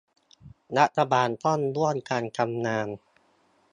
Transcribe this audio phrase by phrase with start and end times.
[0.77, 2.87] รัฐบาลต้องร่วมกันทำงาน